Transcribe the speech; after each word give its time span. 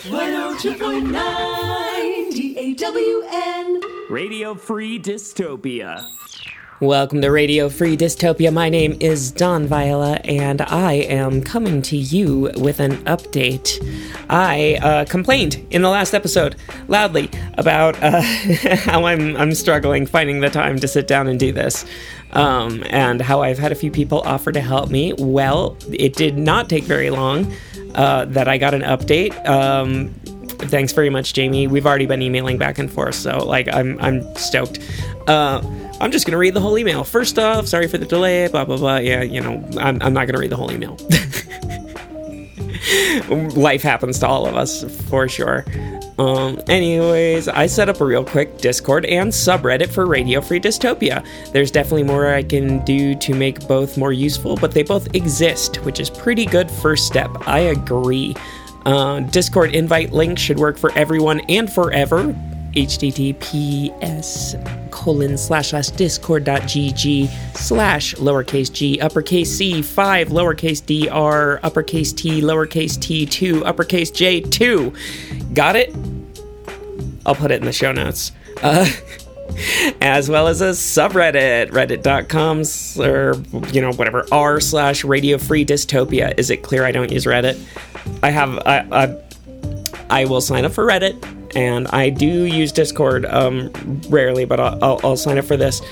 102.9 0.00 2.78
DAWN. 2.78 3.80
Radio 4.08 4.54
Free 4.54 4.98
Dystopia. 4.98 6.06
Welcome 6.80 7.20
to 7.20 7.28
Radio 7.28 7.68
Free 7.68 7.98
Dystopia. 7.98 8.50
My 8.50 8.70
name 8.70 8.96
is 9.00 9.30
Don 9.30 9.66
Viola, 9.66 10.14
and 10.24 10.62
I 10.62 10.94
am 10.94 11.42
coming 11.42 11.82
to 11.82 11.98
you 11.98 12.50
with 12.56 12.80
an 12.80 12.92
update. 13.04 13.78
I 14.30 14.76
uh, 14.76 15.04
complained 15.04 15.66
in 15.70 15.82
the 15.82 15.90
last 15.90 16.14
episode 16.14 16.56
loudly 16.88 17.28
about 17.58 18.02
uh, 18.02 18.22
how 18.22 19.04
I'm 19.04 19.36
I'm 19.36 19.52
struggling 19.52 20.06
finding 20.06 20.40
the 20.40 20.48
time 20.48 20.78
to 20.78 20.88
sit 20.88 21.06
down 21.06 21.28
and 21.28 21.38
do 21.38 21.52
this, 21.52 21.84
um, 22.32 22.82
and 22.88 23.20
how 23.20 23.42
I've 23.42 23.58
had 23.58 23.70
a 23.70 23.74
few 23.74 23.90
people 23.90 24.22
offer 24.22 24.50
to 24.50 24.62
help 24.62 24.90
me. 24.90 25.12
Well, 25.18 25.76
it 25.92 26.16
did 26.16 26.38
not 26.38 26.70
take 26.70 26.84
very 26.84 27.10
long 27.10 27.52
uh, 27.94 28.24
that 28.26 28.48
I 28.48 28.58
got 28.58 28.74
an 28.74 28.82
update. 28.82 29.34
Um, 29.48 30.14
thanks 30.68 30.92
very 30.92 31.10
much, 31.10 31.32
Jaimie. 31.32 31.68
We've 31.68 31.86
already 31.86 32.06
been 32.06 32.22
emailing 32.22 32.58
back 32.58 32.78
and 32.78 32.90
forth, 32.90 33.14
so 33.14 33.38
like 33.44 33.68
I'm 33.72 33.98
I'm 34.00 34.22
stoked. 34.36 34.78
Uh, 35.26 35.62
I'm 36.00 36.10
just 36.10 36.26
gonna 36.26 36.38
read 36.38 36.54
the 36.54 36.60
whole 36.60 36.78
email. 36.78 37.04
First 37.04 37.38
off, 37.38 37.66
sorry 37.66 37.88
for 37.88 37.98
the 37.98 38.06
delay. 38.06 38.48
Blah 38.48 38.64
blah 38.64 38.76
blah. 38.76 38.96
Yeah, 38.98 39.22
you 39.22 39.40
know, 39.40 39.66
I'm 39.78 40.00
I'm 40.02 40.12
not 40.12 40.26
gonna 40.26 40.38
read 40.38 40.50
the 40.50 40.56
whole 40.56 40.72
email. 40.72 40.96
Life 43.56 43.82
happens 43.82 44.18
to 44.20 44.26
all 44.26 44.46
of 44.46 44.56
us 44.56 44.84
for 45.08 45.28
sure. 45.28 45.64
Um, 46.20 46.60
anyways, 46.68 47.48
I 47.48 47.64
set 47.64 47.88
up 47.88 48.02
a 48.02 48.04
real 48.04 48.26
quick 48.26 48.58
Discord 48.58 49.06
and 49.06 49.32
subreddit 49.32 49.88
for 49.90 50.04
Radio 50.04 50.42
Free 50.42 50.60
Dystopia. 50.60 51.26
There's 51.52 51.70
definitely 51.70 52.02
more 52.02 52.26
I 52.26 52.42
can 52.42 52.84
do 52.84 53.14
to 53.14 53.34
make 53.34 53.66
both 53.66 53.96
more 53.96 54.12
useful, 54.12 54.56
but 54.56 54.72
they 54.72 54.82
both 54.82 55.14
exist, 55.14 55.76
which 55.76 55.98
is 55.98 56.10
pretty 56.10 56.44
good 56.44 56.70
first 56.70 57.06
step. 57.06 57.30
I 57.48 57.60
agree. 57.60 58.36
Uh, 58.84 59.20
Discord 59.20 59.74
invite 59.74 60.12
link 60.12 60.38
should 60.38 60.58
work 60.58 60.76
for 60.76 60.92
everyone 60.92 61.40
and 61.48 61.72
forever. 61.72 62.34
https 62.72 64.54
colon 64.90 65.38
slash 65.38 65.70
slash 65.70 65.88
discord.gg 65.88 67.28
slash 67.56 68.14
lowercase 68.16 68.72
g 68.72 69.00
uppercase 69.00 69.50
c 69.50 69.82
5 69.82 70.28
lowercase 70.28 70.84
dr 70.84 71.60
uppercase 71.64 72.12
t 72.12 72.40
lowercase 72.40 73.00
t 73.00 73.26
2 73.26 73.64
uppercase 73.64 74.10
j 74.10 74.40
2 74.40 74.92
got 75.52 75.74
it 75.74 75.92
i'll 77.30 77.36
put 77.36 77.52
it 77.52 77.60
in 77.60 77.64
the 77.64 77.72
show 77.72 77.92
notes. 77.92 78.32
Uh, 78.60 78.84
as 80.00 80.28
well 80.28 80.48
as 80.48 80.60
a 80.60 80.70
subreddit 80.70 81.70
reddit.com 81.70 82.62
or 83.00 83.70
you 83.72 83.80
know 83.80 83.92
whatever 83.92 84.26
r 84.32 84.60
slash 84.60 85.04
radio 85.04 85.38
free 85.38 85.64
dystopia. 85.64 86.36
Is 86.36 86.50
it 86.50 86.58
clear 86.58 86.84
i 86.84 86.92
don't 86.92 87.10
use 87.10 87.24
reddit? 87.24 87.58
I 88.22 88.30
have 88.30 88.58
i 88.66 88.86
i, 88.90 89.16
I 90.08 90.24
will 90.24 90.40
sign 90.40 90.64
up 90.64 90.72
for 90.72 90.84
reddit 90.84 91.24
and 91.56 91.88
i 91.88 92.10
do 92.10 92.26
use 92.26 92.70
discord 92.70 93.26
um 93.26 93.72
rarely 94.08 94.44
but 94.44 94.60
i'll, 94.60 94.84
I'll, 94.84 95.00
I'll 95.02 95.16
sign 95.16 95.36
up 95.36 95.44
for 95.44 95.56
this 95.56 95.82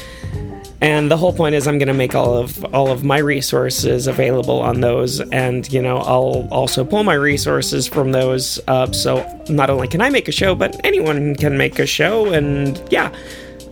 and 0.80 1.10
the 1.10 1.16
whole 1.16 1.32
point 1.32 1.54
is 1.54 1.66
i'm 1.66 1.78
going 1.78 1.88
to 1.88 1.94
make 1.94 2.14
all 2.14 2.36
of 2.36 2.64
all 2.74 2.90
of 2.90 3.04
my 3.04 3.18
resources 3.18 4.06
available 4.06 4.60
on 4.60 4.80
those. 4.80 5.20
And 5.32 5.70
you 5.72 5.82
know 5.82 5.98
i'll 5.98 6.48
also 6.50 6.84
pull 6.84 7.04
my 7.04 7.14
resources 7.14 7.86
from 7.86 8.12
those 8.12 8.60
uh, 8.68 8.90
so 8.92 9.26
not 9.48 9.70
only 9.70 9.88
can 9.88 10.00
i 10.00 10.10
make 10.10 10.28
a 10.28 10.32
show 10.32 10.54
but 10.54 10.78
anyone 10.84 11.34
can 11.34 11.56
make 11.56 11.78
a 11.78 11.86
show. 11.86 12.32
And 12.32 12.80
yeah 12.90 13.14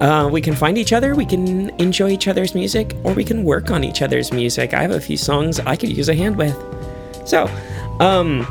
uh, 0.01 0.29
we 0.31 0.43
can 0.43 0.55
find 0.55 0.77
each 0.77 0.93
other 0.93 1.15
we 1.15 1.27
can 1.27 1.71
enjoy 1.81 2.11
each 2.11 2.29
other's 2.29 2.55
music 2.55 2.95
or 3.05 3.15
we 3.15 3.25
can 3.25 3.45
work 3.45 3.71
on 3.71 3.85
each 3.85 4.03
other's 4.03 4.33
music. 4.33 4.75
I 4.75 4.83
have 4.83 4.91
a 4.91 5.01
few 5.01 5.17
songs 5.17 5.61
i 5.61 5.77
could 5.77 5.97
use 5.97 6.09
a 6.09 6.15
hand 6.15 6.37
with. 6.37 6.57
So 7.25 7.49
um 8.01 8.47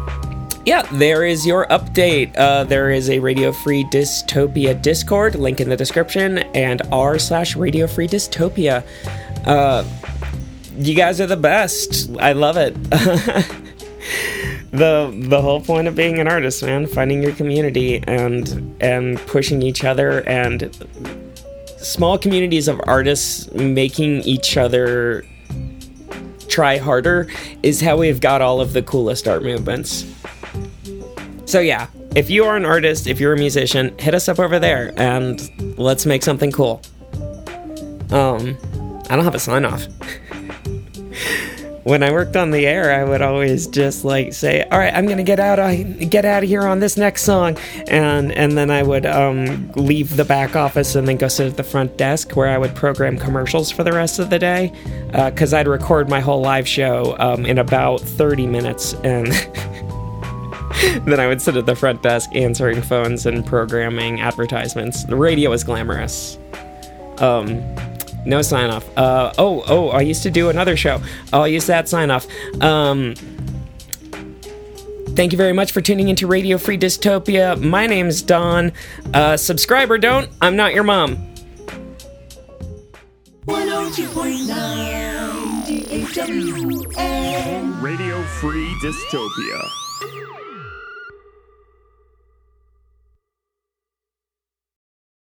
yeah, 0.65 0.81
there 0.93 1.23
is 1.23 1.45
your 1.45 1.67
update. 1.67 2.35
Uh, 2.35 2.63
there 2.63 2.89
is 2.89 3.09
a 3.09 3.19
Radio 3.19 3.51
Free 3.51 3.83
Dystopia 3.85 4.81
Discord, 4.81 5.35
link 5.35 5.61
in 5.61 5.69
the 5.69 5.77
description, 5.77 6.39
and 6.55 6.81
r 6.91 7.19
slash 7.19 7.55
Radio 7.55 7.85
Free 7.85 8.07
Dystopia. 8.07 8.83
Uh, 9.45 9.83
you 10.75 10.95
guys 10.95 11.21
are 11.21 11.27
the 11.27 11.37
best. 11.37 12.09
I 12.19 12.33
love 12.33 12.57
it. 12.57 12.73
the 14.71 15.15
the 15.29 15.41
whole 15.41 15.61
point 15.61 15.87
of 15.87 15.95
being 15.95 16.19
an 16.19 16.27
artist, 16.27 16.63
man, 16.63 16.87
finding 16.87 17.21
your 17.21 17.33
community 17.33 18.03
and 18.07 18.75
and 18.81 19.19
pushing 19.27 19.61
each 19.61 19.83
other 19.83 20.27
and 20.27 20.75
small 21.77 22.17
communities 22.17 22.67
of 22.67 22.81
artists 22.87 23.51
making 23.53 24.21
each 24.21 24.57
other 24.57 25.23
try 26.47 26.77
harder 26.77 27.27
is 27.61 27.81
how 27.81 27.97
we've 27.97 28.19
got 28.19 28.41
all 28.41 28.59
of 28.61 28.73
the 28.73 28.81
coolest 28.81 29.27
art 29.27 29.43
movements. 29.43 30.05
So 31.45 31.59
yeah, 31.59 31.87
if 32.15 32.29
you 32.29 32.45
are 32.45 32.57
an 32.57 32.65
artist, 32.65 33.07
if 33.07 33.19
you're 33.19 33.33
a 33.33 33.37
musician, 33.37 33.97
hit 33.99 34.15
us 34.15 34.27
up 34.27 34.39
over 34.39 34.57
there 34.57 34.93
and 34.97 35.77
let's 35.77 36.05
make 36.05 36.23
something 36.23 36.51
cool. 36.51 36.81
Um, 38.11 38.57
I 39.09 39.15
don't 39.15 39.23
have 39.23 39.35
a 39.35 39.39
sign 39.39 39.65
off. 39.65 39.85
when 41.85 42.01
I 42.01 42.11
worked 42.11 42.35
on 42.35 42.49
the 42.49 42.65
air, 42.65 42.99
I 42.99 43.03
would 43.03 43.21
always 43.21 43.67
just 43.67 44.03
like 44.03 44.33
say, 44.33 44.63
"All 44.71 44.79
right, 44.79 44.93
I'm 44.93 45.07
gonna 45.07 45.23
get 45.23 45.39
out, 45.39 45.59
I 45.59 45.83
get 45.83 46.25
out 46.25 46.41
of 46.41 46.49
here 46.49 46.63
on 46.63 46.79
this 46.79 46.97
next 46.97 47.21
song," 47.21 47.57
and 47.87 48.31
and 48.31 48.57
then 48.57 48.71
I 48.71 48.81
would 48.81 49.05
um, 49.05 49.71
leave 49.75 50.17
the 50.17 50.25
back 50.25 50.55
office 50.55 50.95
and 50.95 51.07
then 51.07 51.17
go 51.17 51.27
sit 51.27 51.47
at 51.47 51.57
the 51.57 51.63
front 51.63 51.95
desk 51.95 52.35
where 52.35 52.47
I 52.47 52.57
would 52.57 52.73
program 52.73 53.17
commercials 53.17 53.69
for 53.69 53.83
the 53.83 53.91
rest 53.91 54.17
of 54.17 54.31
the 54.31 54.39
day, 54.39 54.73
because 55.11 55.53
I'd 55.53 55.67
record 55.67 56.09
my 56.09 56.21
whole 56.21 56.41
live 56.41 56.67
show 56.67 57.15
um, 57.19 57.45
in 57.45 57.59
about 57.59 58.01
30 58.01 58.47
minutes 58.47 58.93
and. 59.03 59.31
then 61.05 61.19
I 61.19 61.27
would 61.27 61.41
sit 61.41 61.55
at 61.55 61.65
the 61.65 61.75
front 61.75 62.03
desk 62.03 62.29
answering 62.35 62.81
phones 62.81 63.25
and 63.25 63.45
programming 63.45 64.21
advertisements. 64.21 65.03
The 65.03 65.15
radio 65.15 65.49
was 65.49 65.63
glamorous. 65.63 66.37
Um, 67.17 67.63
no 68.25 68.41
sign 68.41 68.69
off. 68.69 68.85
Uh, 68.97 69.33
oh, 69.37 69.63
oh, 69.67 69.89
I 69.89 70.01
used 70.01 70.23
to 70.23 70.31
do 70.31 70.49
another 70.49 70.77
show. 70.77 71.01
I'll 71.33 71.47
use 71.47 71.65
that 71.67 71.89
sign 71.89 72.11
off. 72.11 72.27
Um, 72.61 73.15
thank 75.09 75.31
you 75.31 75.37
very 75.37 75.53
much 75.53 75.71
for 75.71 75.81
tuning 75.81 76.09
into 76.09 76.27
Radio 76.27 76.57
Free 76.57 76.77
Dystopia. 76.77 77.61
My 77.61 77.87
name's 77.87 78.21
Don. 78.21 78.73
Uh, 79.13 79.37
subscribe 79.37 79.89
or 79.89 79.97
don't, 79.97 80.29
I'm 80.41 80.55
not 80.55 80.73
your 80.73 80.83
mom. 80.83 81.15
102.9 83.47 84.95
DAWN. 85.65 87.81
Radio 87.81 88.21
Free 88.23 88.75
Dystopia. 88.81 89.61